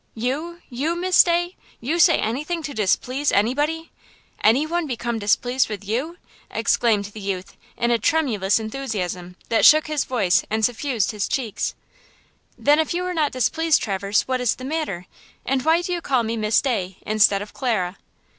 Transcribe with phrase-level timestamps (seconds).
[0.15, 1.55] "You–you–Miss Day!
[1.79, 3.91] You say anything to displease anybody!
[4.43, 6.17] Any one become displeased with you!"
[6.49, 11.75] exclaimed the youth in a tremulous enthusiasm that shook his voice and suffused his cheeks.
[12.57, 15.05] "Then if you are not displeased, Traverse, what is the matter,
[15.45, 17.99] and why do you call me Miss Day instead of Clara?"